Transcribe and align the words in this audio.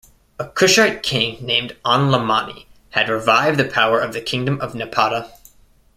A 0.39 0.45
Kushite 0.45 1.03
king 1.03 1.45
named 1.45 1.77
Anlamani 1.85 2.65
had 2.89 3.07
revived 3.07 3.59
the 3.59 3.65
power 3.69 3.99
of 3.99 4.13
the 4.13 4.21
kingdom 4.21 4.59
of 4.59 4.73
Napata. 4.73 5.31